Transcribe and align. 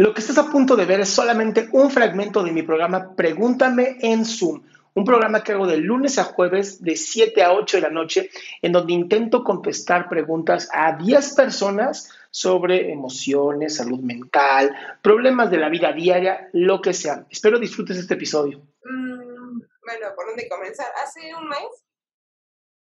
Lo 0.00 0.14
que 0.14 0.22
estás 0.22 0.38
a 0.38 0.50
punto 0.50 0.76
de 0.76 0.86
ver 0.86 1.00
es 1.00 1.10
solamente 1.10 1.68
un 1.72 1.90
fragmento 1.90 2.42
de 2.42 2.52
mi 2.52 2.62
programa 2.62 3.14
Pregúntame 3.14 3.98
en 4.00 4.24
Zoom, 4.24 4.62
un 4.94 5.04
programa 5.04 5.44
que 5.44 5.52
hago 5.52 5.66
de 5.66 5.76
lunes 5.76 6.18
a 6.18 6.24
jueves 6.24 6.82
de 6.82 6.96
7 6.96 7.42
a 7.42 7.52
8 7.52 7.76
de 7.76 7.82
la 7.82 7.90
noche, 7.90 8.30
en 8.62 8.72
donde 8.72 8.94
intento 8.94 9.44
contestar 9.44 10.08
preguntas 10.08 10.70
a 10.72 10.96
10 10.96 11.34
personas 11.34 12.10
sobre 12.30 12.90
emociones, 12.90 13.76
salud 13.76 14.00
mental, 14.00 14.74
problemas 15.02 15.50
de 15.50 15.58
la 15.58 15.68
vida 15.68 15.92
diaria, 15.92 16.48
lo 16.54 16.80
que 16.80 16.94
sea. 16.94 17.26
Espero 17.28 17.58
disfrutes 17.58 17.98
este 17.98 18.14
episodio. 18.14 18.58
Mm, 18.82 19.60
bueno, 19.84 20.14
¿por 20.16 20.28
dónde 20.28 20.48
comenzar? 20.48 20.90
Hace 21.04 21.34
un 21.34 21.46
mes 21.46 21.84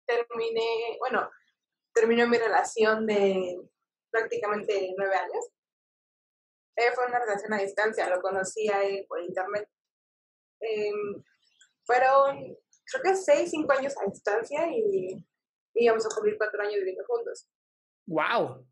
terminé, 0.05 0.99
bueno, 0.99 1.27
terminó 1.95 2.27
mi 2.27 2.37
relación 2.37 3.07
de 3.07 3.59
prácticamente 4.11 4.93
nueve 4.95 5.15
años 5.15 5.45
eh, 6.77 6.91
fue 6.93 7.07
una 7.07 7.17
relación 7.17 7.51
a 7.53 7.57
distancia, 7.57 8.07
lo 8.07 8.21
conocí 8.21 8.69
a 8.69 8.83
él 8.83 9.05
por 9.09 9.19
internet. 9.19 9.67
Em, 10.59 11.23
fueron, 11.85 12.55
creo 12.85 13.03
que 13.03 13.15
seis, 13.15 13.49
cinco 13.49 13.73
años 13.73 13.95
a 13.97 14.05
distancia 14.05 14.67
y 14.69 15.25
íbamos 15.73 16.05
a 16.05 16.09
cumplir 16.09 16.37
cuatro 16.37 16.61
años 16.61 16.75
viviendo 16.75 17.03
juntos. 17.05 17.49
¡Wow! 18.05 18.67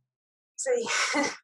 Sí. 0.55 0.85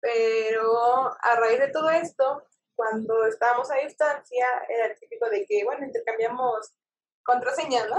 Pero 0.00 1.12
a 1.20 1.36
raíz 1.36 1.58
de 1.58 1.68
todo 1.68 1.90
esto, 1.90 2.42
cuando 2.74 3.26
estábamos 3.26 3.70
a 3.70 3.76
distancia, 3.76 4.46
era 4.68 4.86
el 4.86 4.98
típico 4.98 5.28
de 5.28 5.44
que, 5.46 5.62
bueno, 5.64 5.84
intercambiamos 5.84 6.74
contraseñas, 7.22 7.86
¿no? 7.90 7.96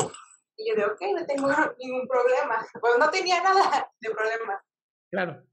Y 0.55 0.69
yo 0.69 0.75
de, 0.75 0.85
ok, 0.85 1.01
no 1.15 1.25
tengo 1.27 1.47
ningún 1.77 2.07
problema. 2.07 2.65
Pues 2.79 2.97
no 2.97 3.11
tenía 3.11 3.43
nada 3.43 3.91
de 3.99 4.09
problema. 4.09 4.65
Claro. 5.11 5.43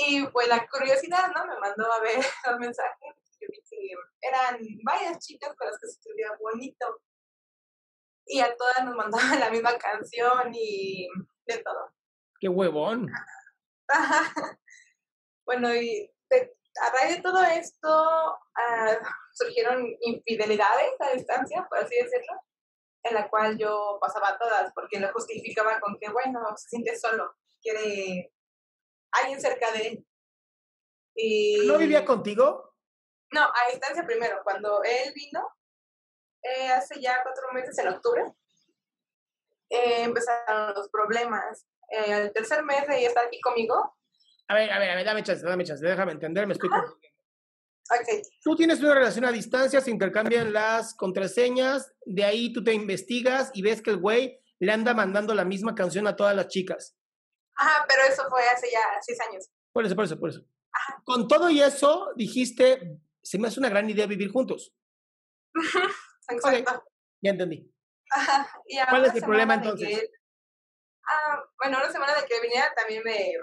Y 0.00 0.24
pues 0.28 0.46
la 0.46 0.64
curiosidad, 0.68 1.32
¿no? 1.34 1.44
Me 1.44 1.58
mandó 1.58 1.92
a 1.92 2.00
ver 2.00 2.18
los 2.46 2.58
mensajes. 2.60 3.14
Yo 3.40 3.48
vi 3.50 3.60
que 3.68 3.94
eran 4.20 4.58
varias 4.84 5.18
chicas 5.18 5.54
con 5.56 5.66
las 5.66 5.78
que 5.80 5.88
se 5.88 5.98
escribía 5.98 6.28
bonito. 6.40 7.00
Y 8.26 8.40
a 8.40 8.56
todas 8.56 8.84
nos 8.84 8.94
mandaban 8.94 9.40
la 9.40 9.50
misma 9.50 9.76
canción 9.76 10.52
y 10.54 11.08
de 11.46 11.58
todo. 11.58 11.92
¡Qué 12.38 12.48
huevón! 12.48 13.10
bueno, 15.44 15.74
y 15.74 16.08
a 16.30 16.90
raíz 16.92 17.16
de 17.16 17.22
todo 17.22 17.42
esto 17.42 17.88
uh, 17.88 19.06
surgieron 19.32 19.84
infidelidades 20.02 20.92
a 21.00 21.10
distancia, 21.10 21.66
por 21.68 21.78
así 21.78 21.96
decirlo, 21.96 22.40
en 23.02 23.14
la 23.14 23.28
cual 23.28 23.58
yo 23.58 23.98
pasaba 24.00 24.38
todas, 24.38 24.72
porque 24.74 25.00
lo 25.00 25.12
justificaba 25.12 25.80
con 25.80 25.98
que, 25.98 26.08
bueno, 26.10 26.40
se 26.56 26.68
siente 26.68 26.96
solo, 26.96 27.34
quiere 27.60 28.30
alguien 29.12 29.40
cerca 29.40 29.70
de 29.72 29.88
él. 29.88 30.06
Y... 31.14 31.66
¿No 31.66 31.78
vivía 31.78 32.04
contigo? 32.04 32.74
No, 33.32 33.42
a 33.42 33.70
distancia 33.70 34.04
primero. 34.06 34.40
Cuando 34.44 34.82
él 34.84 35.12
vino, 35.14 35.46
eh, 36.42 36.68
hace 36.68 37.00
ya 37.00 37.22
cuatro 37.22 37.52
meses, 37.52 37.76
en 37.78 37.88
octubre, 37.88 38.22
eh, 39.70 40.04
empezaron 40.04 40.74
los 40.74 40.88
problemas. 40.88 41.66
Eh, 41.90 42.12
el 42.12 42.32
tercer 42.32 42.64
mes 42.64 42.86
de 42.86 43.04
estar 43.04 43.26
aquí 43.26 43.40
conmigo. 43.40 43.96
A 44.48 44.54
ver, 44.54 44.70
a 44.70 44.78
ver, 44.78 44.90
a 44.90 44.94
ver, 44.94 45.04
dame 45.04 45.22
chance, 45.22 45.44
dame 45.44 45.64
chance, 45.64 45.84
déjame 45.84 46.12
entender, 46.12 46.46
me 46.46 46.54
estoy 46.54 46.70
Okay. 47.90 48.20
Tú 48.42 48.54
tienes 48.54 48.80
una 48.80 48.94
relación 48.94 49.24
a 49.24 49.32
distancia, 49.32 49.80
se 49.80 49.90
intercambian 49.90 50.52
las 50.52 50.94
contraseñas, 50.94 51.90
de 52.04 52.22
ahí 52.22 52.52
tú 52.52 52.62
te 52.62 52.74
investigas 52.74 53.50
y 53.54 53.62
ves 53.62 53.80
que 53.80 53.88
el 53.88 53.96
güey 53.96 54.38
le 54.58 54.72
anda 54.72 54.92
mandando 54.92 55.34
la 55.34 55.46
misma 55.46 55.74
canción 55.74 56.06
a 56.06 56.14
todas 56.14 56.36
las 56.36 56.48
chicas. 56.48 56.97
Ajá, 57.58 57.84
pero 57.88 58.02
eso 58.02 58.24
fue 58.30 58.42
hace 58.48 58.70
ya 58.70 58.80
seis 59.00 59.18
años. 59.28 59.48
Por 59.72 59.84
eso, 59.84 59.96
por 59.96 60.04
eso, 60.04 60.18
por 60.18 60.30
eso. 60.30 60.44
Con 61.04 61.26
todo 61.26 61.50
y 61.50 61.60
eso, 61.60 62.12
dijiste, 62.14 62.98
se 63.22 63.38
me 63.38 63.48
hace 63.48 63.58
una 63.58 63.68
gran 63.68 63.88
idea 63.90 64.06
vivir 64.06 64.30
juntos. 64.30 64.72
Exacto. 66.30 66.84
ya 67.20 67.30
entendí. 67.30 67.70
Ajá. 68.10 68.48
Y 68.66 68.78
¿Cuál 68.88 69.06
es 69.06 69.14
el 69.14 69.22
problema 69.22 69.54
entonces? 69.54 69.88
Él, 69.88 70.10
ah, 71.04 71.42
bueno, 71.58 71.78
una 71.78 71.90
semana 71.90 72.14
de 72.14 72.26
que 72.26 72.40
viniera 72.40 72.72
también 72.74 73.02
me, 73.04 73.34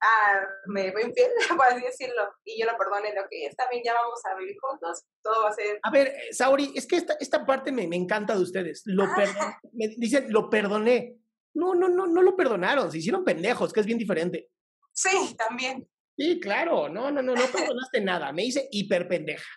ah, 0.00 0.40
me 0.66 0.92
fue 0.92 1.02
infiel, 1.02 1.30
por 1.56 1.66
así 1.66 1.80
decirlo, 1.80 2.32
y 2.44 2.60
yo 2.60 2.70
lo 2.70 2.78
perdoné, 2.78 3.12
lo 3.14 3.28
que 3.28 3.46
está 3.46 3.68
bien, 3.70 3.82
ya 3.84 3.94
vamos 3.94 4.20
a 4.24 4.36
vivir 4.36 4.56
juntos, 4.60 5.04
todo 5.22 5.44
va 5.44 5.50
a 5.50 5.54
ser... 5.54 5.80
A 5.82 5.90
ver, 5.90 6.14
Sauri, 6.32 6.72
es 6.74 6.86
que 6.86 6.96
esta, 6.96 7.14
esta 7.14 7.44
parte 7.44 7.72
me, 7.72 7.86
me 7.86 7.96
encanta 7.96 8.34
de 8.34 8.42
ustedes. 8.42 8.82
Lo 8.86 9.04
perdon, 9.14 9.54
me 9.72 9.88
dicen, 9.88 10.32
lo 10.32 10.48
perdoné. 10.48 11.19
No, 11.54 11.74
no, 11.74 11.88
no, 11.88 12.06
no 12.06 12.22
lo 12.22 12.36
perdonaron, 12.36 12.90
se 12.90 12.98
hicieron 12.98 13.24
pendejos, 13.24 13.72
que 13.72 13.80
es 13.80 13.86
bien 13.86 13.98
diferente. 13.98 14.50
Sí, 14.92 15.34
también. 15.36 15.88
Sí, 16.16 16.38
claro, 16.38 16.88
no, 16.88 17.10
no, 17.10 17.22
no, 17.22 17.34
no 17.34 17.42
perdonaste 17.52 18.00
nada, 18.00 18.32
me 18.32 18.44
hice 18.44 18.68
hiper 18.70 19.08
pendeja. 19.08 19.48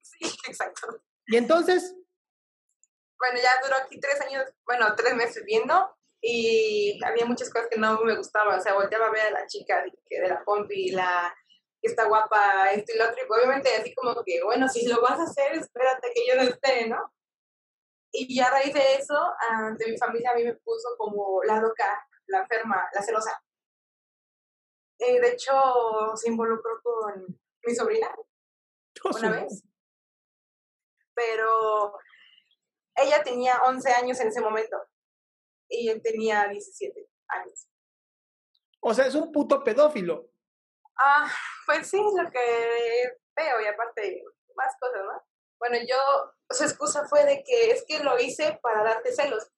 Sí, 0.00 0.28
exacto. 0.48 1.02
¿Y 1.26 1.36
entonces? 1.36 1.94
Bueno, 3.18 3.38
ya 3.42 3.50
duró 3.62 3.76
aquí 3.82 3.98
tres 3.98 4.20
años, 4.20 4.44
bueno, 4.64 4.94
tres 4.94 5.14
meses 5.14 5.44
viendo 5.44 5.96
y 6.20 6.98
había 7.04 7.26
muchas 7.26 7.50
cosas 7.50 7.68
que 7.70 7.78
no 7.78 8.00
me 8.02 8.16
gustaban, 8.16 8.58
o 8.58 8.62
sea, 8.62 8.74
volteaba 8.74 9.06
a 9.06 9.10
ver 9.10 9.26
a 9.26 9.30
la 9.30 9.46
chica 9.46 9.82
de, 9.82 9.92
de 10.20 10.28
la 10.28 10.44
pompi, 10.44 10.90
la 10.90 11.34
que 11.80 11.88
está 11.88 12.06
guapa, 12.06 12.70
esto 12.72 12.92
y 12.94 12.98
lo 12.98 13.04
otro, 13.04 13.16
y 13.18 13.32
obviamente 13.32 13.70
así 13.76 13.94
como 13.94 14.22
que, 14.24 14.42
bueno, 14.44 14.68
si 14.68 14.86
lo 14.86 15.00
vas 15.00 15.18
a 15.18 15.24
hacer, 15.24 15.54
espérate 15.54 16.12
que 16.14 16.26
yo 16.26 16.36
no 16.36 16.42
esté, 16.42 16.88
¿no? 16.88 17.12
Y 18.12 18.34
ya 18.34 18.46
a 18.46 18.50
raíz 18.50 18.72
de 18.72 18.94
eso, 18.94 19.14
uh, 19.14 19.76
de 19.76 19.90
mi 19.90 19.98
familia 19.98 20.30
a 20.30 20.34
mí 20.34 20.44
me 20.44 20.54
puso 20.54 20.96
como 20.96 21.42
la 21.44 21.60
loca, 21.60 22.06
la 22.26 22.40
enferma, 22.40 22.88
la 22.92 23.02
celosa. 23.02 23.42
Eh, 24.98 25.20
de 25.20 25.32
hecho, 25.32 25.52
se 26.14 26.30
involucró 26.30 26.80
con 26.82 27.38
mi 27.64 27.74
sobrina 27.74 28.08
una 29.04 29.30
vez. 29.30 29.62
Pero 31.14 31.98
ella 32.94 33.22
tenía 33.22 33.60
11 33.66 33.92
años 33.92 34.20
en 34.20 34.28
ese 34.28 34.40
momento 34.40 34.76
y 35.68 35.88
él 35.88 36.00
tenía 36.02 36.48
17 36.48 37.08
años. 37.28 37.68
O 38.80 38.94
sea, 38.94 39.06
es 39.06 39.14
un 39.14 39.32
puto 39.32 39.62
pedófilo. 39.62 40.30
Ah, 40.96 41.30
pues 41.66 41.88
sí, 41.88 41.98
lo 41.98 42.30
que 42.30 43.18
veo 43.34 43.60
y 43.60 43.66
aparte 43.66 44.24
más 44.54 44.74
cosas, 44.80 45.02
¿no? 45.04 45.35
Bueno, 45.58 45.76
yo, 45.88 45.96
su 46.50 46.64
excusa 46.64 47.06
fue 47.08 47.24
de 47.24 47.42
que 47.44 47.70
es 47.70 47.84
que 47.86 48.02
lo 48.02 48.18
hice 48.18 48.58
para 48.62 48.82
darte 48.82 49.12
celos. 49.12 49.48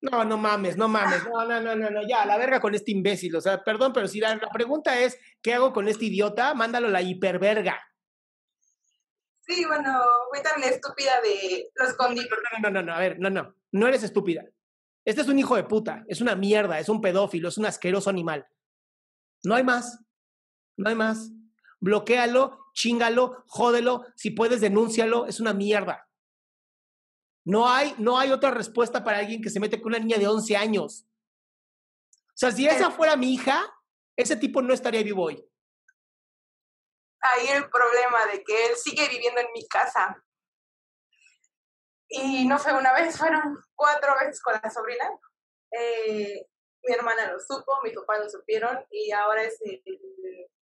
No, 0.00 0.24
no 0.24 0.36
mames, 0.36 0.76
no 0.76 0.88
mames, 0.88 1.24
no, 1.24 1.44
no, 1.44 1.60
no, 1.60 1.76
no, 1.76 1.90
no, 1.90 2.02
ya, 2.08 2.26
la 2.26 2.36
verga 2.36 2.60
con 2.60 2.74
este 2.74 2.90
imbécil, 2.90 3.36
o 3.36 3.40
sea, 3.40 3.62
perdón, 3.62 3.92
pero 3.92 4.08
si 4.08 4.18
la, 4.18 4.34
la 4.34 4.50
pregunta 4.50 4.98
es, 4.98 5.16
¿qué 5.40 5.54
hago 5.54 5.72
con 5.72 5.86
este 5.86 6.06
idiota? 6.06 6.54
Mándalo 6.54 6.88
a 6.88 6.90
la 6.90 7.02
hiperverga. 7.02 7.80
Sí, 9.46 9.64
bueno, 9.64 10.00
fui 10.30 10.42
tan 10.42 10.62
estúpida 10.64 11.20
de 11.20 11.70
lo 11.74 11.84
escondí. 11.84 12.20
No, 12.62 12.70
no, 12.70 12.70
no, 12.70 12.82
no, 12.82 12.94
a 12.94 12.98
ver, 12.98 13.18
no, 13.20 13.30
no, 13.30 13.54
no 13.70 13.86
eres 13.86 14.02
estúpida. 14.02 14.44
Este 15.04 15.20
es 15.20 15.28
un 15.28 15.38
hijo 15.38 15.56
de 15.56 15.64
puta, 15.64 16.04
es 16.06 16.20
una 16.20 16.36
mierda, 16.36 16.78
es 16.78 16.88
un 16.88 17.00
pedófilo, 17.00 17.48
es 17.48 17.58
un 17.58 17.66
asqueroso 17.66 18.10
animal. 18.10 18.46
No 19.44 19.54
hay 19.54 19.64
más. 19.64 20.00
No 20.76 20.88
hay 20.88 20.94
más. 20.94 21.30
Bloquéalo, 21.80 22.61
chingalo, 22.72 23.44
jódelo, 23.46 24.04
si 24.16 24.30
puedes 24.30 24.60
denúncialo, 24.60 25.26
es 25.26 25.40
una 25.40 25.52
mierda. 25.52 26.08
No 27.44 27.68
hay, 27.68 27.94
no 27.98 28.18
hay 28.18 28.30
otra 28.30 28.50
respuesta 28.50 29.02
para 29.02 29.18
alguien 29.18 29.42
que 29.42 29.50
se 29.50 29.60
mete 29.60 29.80
con 29.80 29.92
una 29.92 29.98
niña 29.98 30.18
de 30.18 30.28
11 30.28 30.56
años. 30.56 31.06
O 32.28 32.36
sea, 32.36 32.50
si 32.50 32.66
esa 32.66 32.90
fuera 32.90 33.16
mi 33.16 33.34
hija, 33.34 33.62
ese 34.16 34.36
tipo 34.36 34.62
no 34.62 34.72
estaría 34.72 35.02
vivo 35.02 35.24
hoy. 35.24 35.44
Ahí 37.20 37.48
el 37.48 37.68
problema 37.68 38.26
de 38.32 38.42
que 38.42 38.66
él 38.66 38.76
sigue 38.76 39.08
viviendo 39.08 39.40
en 39.40 39.52
mi 39.54 39.66
casa. 39.68 40.22
Y 42.08 42.46
no 42.46 42.58
fue 42.58 42.72
una 42.74 42.92
vez, 42.92 43.16
fueron 43.16 43.58
cuatro 43.74 44.14
veces 44.20 44.40
con 44.42 44.54
la 44.54 44.70
sobrina. 44.70 45.08
Eh, 45.70 46.46
mi 46.84 46.94
hermana 46.94 47.32
lo 47.32 47.40
supo, 47.40 47.80
mis 47.82 47.94
papás 47.94 48.20
lo 48.20 48.28
supieron 48.28 48.84
y 48.90 49.12
ahora 49.12 49.44
es 49.44 49.60
el, 49.62 49.82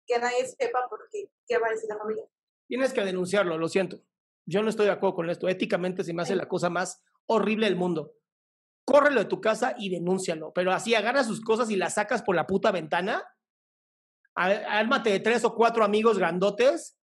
que 0.09 0.19
nadie 0.19 0.47
sepa 0.47 0.81
porque 0.89 1.31
qué 1.47 1.59
va 1.59 1.69
a 1.69 1.71
decir 1.71 1.89
la 1.89 1.99
familia. 1.99 2.25
Tienes 2.67 2.93
que 2.93 3.05
denunciarlo, 3.05 3.59
lo 3.59 3.69
siento. 3.69 4.01
Yo 4.47 4.63
no 4.63 4.71
estoy 4.71 4.87
de 4.87 4.93
acuerdo 4.93 5.17
con 5.17 5.31
esto. 5.31 5.49
Éticamente 5.49 6.03
se 6.03 6.15
me 6.15 6.23
hace 6.23 6.35
la 6.35 6.49
cosa 6.49 6.71
más 6.71 7.05
horrible 7.27 7.67
del 7.67 7.77
mundo. 7.77 8.15
Córrelo 8.85 9.21
de 9.21 9.27
tu 9.27 9.41
casa 9.41 9.75
y 9.79 9.91
denúncialo. 9.91 10.53
Pero 10.55 10.73
así 10.73 10.95
agarras 10.95 11.27
sus 11.27 11.43
cosas 11.43 11.71
y 11.71 11.77
las 11.77 11.95
sacas 11.95 12.23
por 12.23 12.35
la 12.35 12.47
puta 12.47 12.73
ventana. 12.73 13.23
Álmate 14.35 15.11
de 15.11 15.21
tres 15.21 15.45
o 15.45 15.55
cuatro 15.55 15.85
amigos 15.85 16.19
grandotes. 16.19 16.99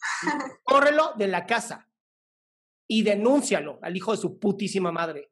córrelo 0.64 1.12
de 1.16 1.28
la 1.28 1.46
casa. 1.46 1.88
Y 2.88 3.02
denúncialo 3.02 3.78
al 3.82 3.96
hijo 3.96 4.12
de 4.12 4.18
su 4.18 4.38
putísima 4.40 4.90
madre. 4.90 5.30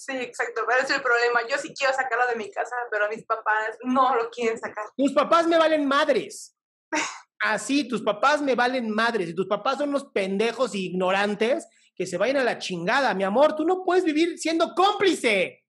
Sí, 0.00 0.16
exacto, 0.16 0.62
pero 0.66 0.80
es 0.80 0.88
el 0.88 1.02
problema. 1.02 1.46
Yo 1.46 1.58
sí 1.58 1.74
quiero 1.74 1.92
sacarlo 1.92 2.26
de 2.26 2.36
mi 2.36 2.50
casa, 2.50 2.74
pero 2.90 3.06
mis 3.10 3.22
papás 3.26 3.76
no 3.84 4.14
lo 4.16 4.30
quieren 4.30 4.58
sacar. 4.58 4.86
Tus 4.96 5.12
papás 5.12 5.46
me 5.46 5.58
valen 5.58 5.84
madres. 5.84 6.56
Así, 7.38 7.86
tus 7.86 8.00
papás 8.00 8.40
me 8.40 8.54
valen 8.54 8.88
madres. 8.88 9.28
Y 9.28 9.34
tus 9.34 9.46
papás 9.46 9.76
son 9.76 9.90
unos 9.90 10.06
pendejos 10.06 10.72
e 10.72 10.78
ignorantes 10.78 11.68
que 11.94 12.06
se 12.06 12.16
vayan 12.16 12.38
a 12.38 12.44
la 12.44 12.58
chingada. 12.58 13.12
Mi 13.12 13.24
amor, 13.24 13.54
tú 13.54 13.66
no 13.66 13.84
puedes 13.84 14.02
vivir 14.02 14.38
siendo 14.38 14.74
cómplice. 14.74 15.66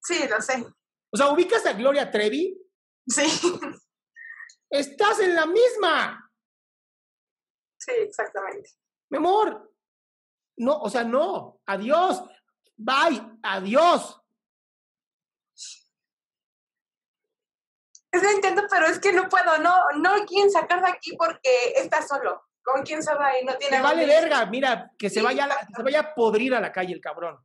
Sí, 0.00 0.28
lo 0.28 0.40
sé. 0.40 0.64
O 1.12 1.16
sea, 1.16 1.30
¿ubicas 1.30 1.66
a 1.66 1.72
Gloria 1.72 2.12
Trevi? 2.12 2.56
Sí. 3.08 3.24
Estás 4.70 5.18
en 5.18 5.34
la 5.34 5.46
misma. 5.46 6.30
Sí, 7.76 7.90
exactamente. 8.02 8.70
Mi 9.10 9.18
amor, 9.18 9.74
no, 10.58 10.78
o 10.78 10.88
sea, 10.88 11.02
no, 11.02 11.60
adiós. 11.66 12.22
Bye, 12.76 13.38
adiós. 13.42 14.20
Es 18.12 18.22
lo 18.22 18.30
intento, 18.30 18.62
pero 18.70 18.86
es 18.86 19.00
que 19.00 19.12
no 19.12 19.28
puedo, 19.28 19.58
no, 19.58 19.74
no 19.96 20.24
quieren 20.24 20.50
sacar 20.50 20.80
de 20.80 20.90
aquí 20.90 21.16
porque 21.16 21.72
está 21.76 22.00
solo. 22.00 22.44
¿Con 22.62 22.82
quién 22.82 23.02
se 23.02 23.14
va 23.14 23.38
y 23.38 23.44
no 23.44 23.56
tiene... 23.56 23.76
Me 23.76 23.82
vale 23.82 24.06
verga, 24.06 24.46
mira, 24.46 24.90
que 24.98 25.10
se, 25.10 25.20
vaya 25.20 25.48
se 25.76 25.82
vaya 25.82 26.00
a 26.00 26.14
podrir 26.14 26.54
a 26.54 26.60
la 26.60 26.72
calle 26.72 26.94
el 26.94 27.00
cabrón. 27.00 27.38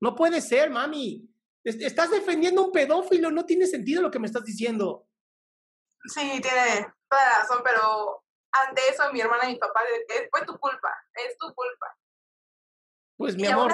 No 0.00 0.14
puede 0.16 0.40
ser, 0.40 0.70
mami. 0.70 1.28
Estás 1.62 2.10
defendiendo 2.10 2.64
un 2.64 2.72
pedófilo, 2.72 3.30
no 3.30 3.44
tiene 3.44 3.66
sentido 3.66 4.02
lo 4.02 4.10
que 4.10 4.18
me 4.18 4.26
estás 4.26 4.44
diciendo. 4.44 5.06
Sí, 6.06 6.40
tiene 6.42 6.86
toda 7.08 7.22
la 7.24 7.38
razón, 7.40 7.60
pero 7.62 8.24
ante 8.50 8.82
eso 8.88 9.12
mi 9.12 9.20
hermana 9.20 9.48
y 9.48 9.54
mi 9.54 9.58
papá, 9.58 9.80
fue 10.30 10.44
tu 10.44 10.58
culpa, 10.58 10.92
es 11.14 11.36
tu 11.38 11.46
culpa. 11.54 11.96
Pues 13.16 13.36
mi 13.36 13.46
amor, 13.46 13.72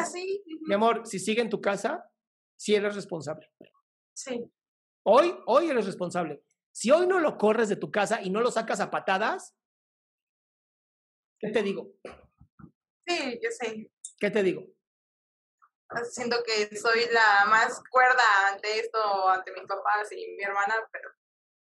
mi 0.67 0.75
amor, 0.75 1.07
si 1.07 1.19
sigue 1.19 1.41
en 1.41 1.49
tu 1.49 1.61
casa, 1.61 2.11
sí 2.57 2.75
eres 2.75 2.95
responsable. 2.95 3.51
Sí. 4.15 4.45
Hoy, 5.03 5.35
hoy 5.47 5.71
eres 5.71 5.87
responsable. 5.87 6.43
Si 6.73 6.91
hoy 6.91 7.07
no 7.07 7.19
lo 7.19 7.39
corres 7.39 7.69
de 7.69 7.77
tu 7.77 7.91
casa 7.91 8.21
y 8.23 8.31
no 8.31 8.41
lo 8.41 8.51
sacas 8.51 8.81
a 8.81 8.91
patadas, 8.91 9.57
¿qué 11.39 11.51
te 11.51 11.63
digo? 11.63 11.93
Sí, 13.07 13.41
yo 13.43 13.51
sé. 13.51 13.91
¿Qué 14.19 14.31
te 14.31 14.43
digo? 14.43 14.67
Siento 16.11 16.37
que 16.45 16.77
soy 16.77 17.07
la 17.11 17.47
más 17.47 17.83
cuerda 17.91 18.23
ante 18.53 18.79
esto, 18.79 19.29
ante 19.29 19.53
mis 19.53 19.65
papás 19.65 20.13
y 20.13 20.37
mi 20.37 20.45
hermana, 20.45 20.75
pero 20.93 21.11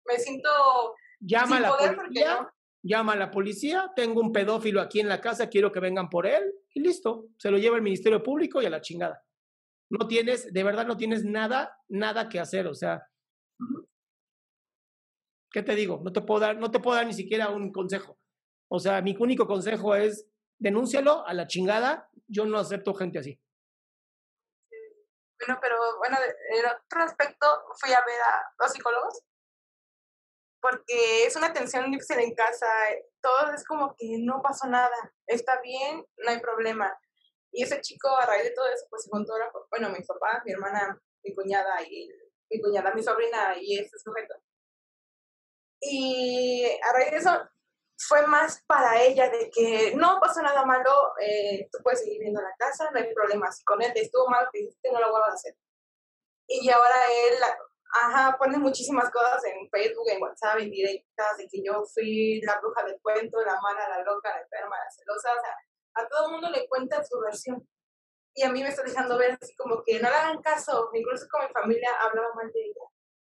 me 0.05 0.19
siento 0.19 0.95
llama 1.19 1.57
a 1.57 1.61
la 1.61 1.97
policía, 1.97 2.55
llama 2.83 3.13
a 3.13 3.17
la 3.17 3.31
policía, 3.31 3.93
tengo 3.95 4.21
un 4.21 4.33
pedófilo 4.33 4.81
aquí 4.81 5.01
en 5.01 5.09
la 5.09 5.21
casa, 5.21 5.49
quiero 5.49 5.71
que 5.71 5.81
vengan 5.81 6.09
por 6.09 6.27
él 6.27 6.55
y 6.73 6.81
listo, 6.81 7.27
se 7.39 7.51
lo 7.51 7.59
lleva 7.59 7.77
el 7.77 7.83
Ministerio 7.83 8.23
Público 8.23 8.63
y 8.63 8.67
a 8.67 8.71
la 8.71 8.81
chingada. 8.81 9.23
No 9.91 10.07
tienes, 10.07 10.53
de 10.53 10.63
verdad 10.63 10.87
no 10.87 10.97
tienes 10.97 11.25
nada, 11.25 11.77
nada 11.89 12.29
que 12.29 12.39
hacer, 12.39 12.67
o 12.67 12.75
sea, 12.75 13.07
¿qué 15.51 15.63
te 15.63 15.75
digo? 15.75 16.01
No 16.03 16.13
te 16.13 16.23
puedo 16.23 16.41
dar, 16.41 16.57
no 16.57 16.71
te 16.71 16.79
puedo 16.79 16.97
dar 16.97 17.07
ni 17.07 17.15
siquiera 17.15 17.51
un 17.51 17.73
consejo. 17.73 18.19
O 18.69 18.79
sea, 18.79 19.03
mi 19.03 19.17
único 19.19 19.47
consejo 19.47 19.97
es 19.97 20.29
denúncialo 20.59 21.27
a 21.27 21.35
la 21.35 21.47
chingada, 21.47 22.09
yo 22.29 22.45
no 22.45 22.59
acepto 22.59 22.95
gente 22.95 23.19
así. 23.19 23.41
Bueno, 25.39 25.59
pero 25.61 25.77
bueno, 25.99 26.19
en 26.51 26.67
otro 26.67 27.03
aspecto 27.03 27.47
fui 27.81 27.91
a 27.93 28.05
ver 28.05 28.21
a 28.21 28.55
dos 28.59 28.73
psicólogos 28.73 29.23
porque 30.61 31.27
es 31.27 31.37
una 31.37 31.53
tensión 31.53 31.91
difícil 31.91 32.19
en 32.19 32.35
casa, 32.35 32.67
todo 33.21 33.53
es 33.53 33.65
como 33.65 33.95
que 33.97 34.19
no 34.19 34.41
pasó 34.43 34.67
nada, 34.69 35.13
está 35.27 35.61
bien, 35.61 36.05
no 36.19 36.31
hay 36.31 36.41
problema. 36.41 36.97
Y 37.53 37.65
ese 37.65 37.81
chico, 37.81 38.09
a 38.09 38.27
raíz 38.27 38.45
de 38.45 38.51
todo 38.51 38.67
eso, 38.69 38.87
pues 38.91 39.05
se 39.05 39.11
contó, 39.11 39.33
bueno, 39.71 39.89
mi 39.91 40.05
papá, 40.05 40.43
mi 40.45 40.53
hermana, 40.53 41.01
mi 41.25 41.35
cuñada 41.35 41.83
y 41.83 42.09
mi 42.51 42.61
cuñada, 42.61 42.95
mi 42.95 43.03
sobrina 43.03 43.55
y 43.61 43.79
este 43.79 43.99
sujeto. 43.99 44.35
Y 45.81 46.67
a 46.83 46.93
raíz 46.93 47.11
de 47.11 47.17
eso 47.17 47.49
fue 47.97 48.27
más 48.27 48.63
para 48.67 49.03
ella 49.03 49.29
de 49.31 49.51
que 49.51 49.95
no 49.95 50.19
pasó 50.21 50.43
nada 50.43 50.65
malo, 50.65 50.91
eh, 51.21 51.69
tú 51.73 51.79
puedes 51.83 52.01
seguir 52.01 52.21
viendo 52.21 52.41
la 52.41 52.55
casa, 52.59 52.91
no 52.91 52.99
hay 52.99 53.13
problema. 53.15 53.51
Si 53.53 53.65
con 53.65 53.83
él 53.83 53.93
te 53.93 54.03
estuvo 54.03 54.29
mal, 54.29 54.49
que 54.53 54.69
no 54.93 55.01
lo 55.01 55.11
vuelvas 55.11 55.31
a 55.31 55.35
hacer. 55.35 55.57
Y 56.47 56.69
ahora 56.71 56.97
él 57.29 57.39
Ajá, 57.93 58.37
pone 58.39 58.57
muchísimas 58.59 59.11
cosas 59.11 59.45
en 59.47 59.69
Facebook, 59.69 60.09
en 60.09 60.23
WhatsApp, 60.23 60.61
en 60.61 60.71
directas, 60.71 61.37
de 61.39 61.49
que 61.49 61.61
yo 61.63 61.85
fui 61.93 62.41
la 62.43 62.61
bruja 62.61 62.85
del 62.85 63.01
cuento, 63.03 63.41
la 63.45 63.61
mala, 63.61 63.89
la 63.89 64.05
loca, 64.05 64.31
la 64.31 64.43
enferma, 64.43 64.77
la 64.77 64.91
celosa, 64.91 65.33
o 65.33 65.41
sea, 65.41 65.57
a 65.95 66.09
todo 66.09 66.31
mundo 66.31 66.49
le 66.51 66.69
cuenta 66.69 67.03
su 67.05 67.19
versión. 67.19 67.67
Y 68.35 68.45
a 68.45 68.53
mí 68.53 68.63
me 68.63 68.69
está 68.69 68.85
dejando 68.85 69.19
ver 69.19 69.37
así 69.41 69.55
como 69.57 69.83
que 69.83 69.99
no 69.99 70.09
le 70.09 70.15
hagan 70.15 70.41
caso, 70.41 70.89
incluso 70.93 71.27
con 71.29 71.47
mi 71.47 71.53
familia 71.53 71.91
hablaba 72.01 72.33
mal 72.35 72.53
de 72.53 72.61
ella. 72.61 72.87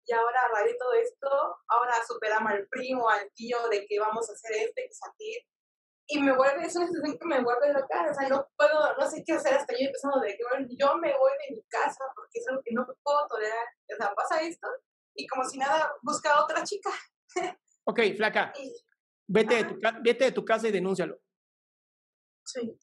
Y 0.06 0.12
ahora, 0.12 0.42
a 0.42 0.48
raíz 0.50 0.74
de 0.74 0.78
todo 0.78 0.94
esto, 0.94 1.30
ahora 1.68 1.94
superamos 2.06 2.52
al 2.52 2.68
primo, 2.68 3.10
al 3.10 3.32
tío, 3.34 3.58
de 3.70 3.86
que 3.86 4.00
vamos 4.00 4.30
a 4.30 4.34
hacer 4.34 4.52
este, 4.58 4.88
que 4.88 4.94
salir 4.94 5.44
y 6.12 6.22
me 6.22 6.36
vuelve, 6.36 6.66
es 6.66 6.76
una 6.76 6.88
situación 6.88 7.20
que 7.20 7.26
me 7.26 7.44
vuelve 7.44 7.72
loca, 7.72 8.10
o 8.10 8.14
sea, 8.14 8.28
no 8.28 8.48
puedo, 8.58 8.98
no 8.98 9.08
sé 9.08 9.24
qué 9.24 9.34
hacer 9.34 9.54
hasta 9.54 9.74
yo 9.74 9.86
empezando 9.86 10.20
de 10.20 10.36
que 10.36 10.44
bueno, 10.50 10.68
yo 10.72 10.98
me 10.98 11.16
voy 11.16 11.32
de 11.48 11.56
mi 11.56 11.64
casa 11.68 12.04
porque 12.16 12.40
es 12.40 12.48
algo 12.48 12.62
que 12.66 12.74
no 12.74 12.88
puedo 13.04 13.28
tolerar, 13.28 13.68
o 13.94 13.96
sea, 13.96 14.16
pasa 14.16 14.42
esto 14.42 14.68
y 15.16 15.28
como 15.28 15.44
si 15.46 15.60
nada 15.60 15.92
busca 16.02 16.34
a 16.34 16.44
otra 16.44 16.64
chica. 16.64 16.90
Ok, 17.86 18.00
flaca, 18.18 18.52
vete, 19.28 19.56
de 19.56 19.64
tu, 19.66 19.80
vete 20.02 20.26
de 20.26 20.32
tu 20.32 20.44
casa 20.44 20.68
y 20.68 20.72
denúncialo. 20.72 21.20
Sí. 22.44 22.76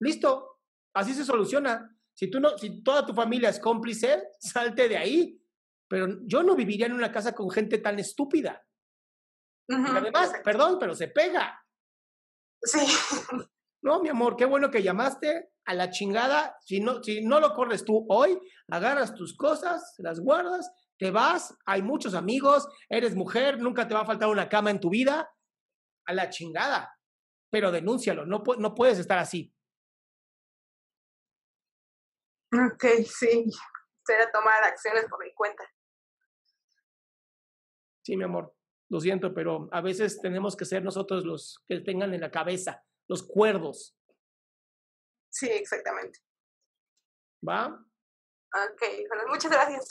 Listo, 0.00 0.60
así 0.94 1.14
se 1.14 1.24
soluciona. 1.24 1.92
Si 2.14 2.30
tú 2.30 2.38
no, 2.38 2.56
si 2.56 2.82
toda 2.84 3.04
tu 3.04 3.14
familia 3.14 3.48
es 3.48 3.58
cómplice, 3.58 4.30
salte 4.38 4.88
de 4.88 4.96
ahí. 4.96 5.42
Pero 5.88 6.20
yo 6.24 6.42
no 6.42 6.54
viviría 6.54 6.86
en 6.86 6.92
una 6.92 7.10
casa 7.10 7.34
con 7.34 7.50
gente 7.50 7.78
tan 7.78 7.98
estúpida. 7.98 8.64
además, 9.68 10.32
perdón, 10.44 10.78
pero 10.78 10.94
se 10.94 11.08
pega. 11.08 11.64
Sí. 12.62 12.80
No, 13.80 14.02
mi 14.02 14.08
amor, 14.08 14.36
qué 14.36 14.44
bueno 14.44 14.72
que 14.72 14.82
llamaste 14.82 15.50
a 15.64 15.72
la 15.72 15.90
chingada. 15.90 16.56
Si 16.62 16.80
no, 16.80 17.00
si 17.00 17.24
no 17.24 17.38
lo 17.38 17.54
corres 17.54 17.84
tú 17.84 18.06
hoy, 18.08 18.36
agarras 18.68 19.14
tus 19.14 19.36
cosas, 19.36 19.94
las 19.98 20.18
guardas, 20.18 20.68
te 20.98 21.12
vas, 21.12 21.56
hay 21.64 21.82
muchos 21.82 22.14
amigos, 22.14 22.68
eres 22.88 23.14
mujer, 23.14 23.60
nunca 23.60 23.86
te 23.86 23.94
va 23.94 24.00
a 24.00 24.06
faltar 24.06 24.30
una 24.30 24.48
cama 24.48 24.72
en 24.72 24.80
tu 24.80 24.90
vida. 24.90 25.32
A 26.06 26.12
la 26.12 26.28
chingada. 26.28 26.92
Pero 27.50 27.70
denúncialo, 27.70 28.26
no, 28.26 28.42
no 28.58 28.74
puedes 28.74 28.98
estar 28.98 29.18
así. 29.18 29.54
Ok, 32.52 32.84
sí. 33.06 33.44
Será 34.04 34.30
tomar 34.32 34.64
acciones 34.64 35.04
por 35.08 35.22
mi 35.22 35.32
cuenta. 35.34 35.62
Sí, 38.02 38.16
mi 38.16 38.24
amor 38.24 38.57
lo 38.88 39.00
siento, 39.00 39.34
pero 39.34 39.68
a 39.72 39.80
veces 39.80 40.20
tenemos 40.20 40.56
que 40.56 40.64
ser 40.64 40.82
nosotros 40.82 41.24
los 41.24 41.62
que 41.68 41.80
tengan 41.80 42.14
en 42.14 42.20
la 42.20 42.30
cabeza, 42.30 42.82
los 43.08 43.22
cuerdos. 43.22 43.96
Sí, 45.30 45.46
exactamente. 45.46 46.20
¿Va? 47.46 47.66
Ok, 47.66 48.82
bueno, 49.08 49.24
muchas 49.28 49.52
gracias. 49.52 49.88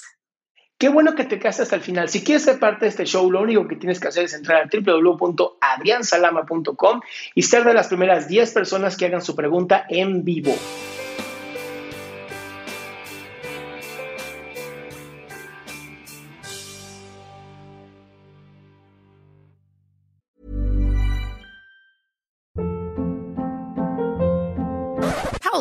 Qué 0.79 0.89
bueno 0.89 1.15
que 1.15 1.23
te 1.23 1.39
quedaste 1.39 1.63
hasta 1.63 1.75
el 1.75 1.81
final. 1.81 2.07
Si 2.07 2.23
quieres 2.23 2.43
ser 2.43 2.59
parte 2.59 2.85
de 2.85 2.89
este 2.89 3.05
show, 3.05 3.31
lo 3.31 3.41
único 3.41 3.67
que 3.67 3.77
tienes 3.77 3.99
que 3.99 4.09
hacer 4.09 4.25
es 4.25 4.35
entrar 4.35 4.61
a 4.61 4.69
www.adriansalama.com 4.71 7.01
y 7.33 7.41
ser 7.41 7.63
de 7.63 7.73
las 7.73 7.87
primeras 7.87 8.27
10 8.27 8.53
personas 8.53 8.95
que 8.95 9.07
hagan 9.07 9.23
su 9.23 9.35
pregunta 9.35 9.87
en 9.89 10.23
vivo. 10.23 10.53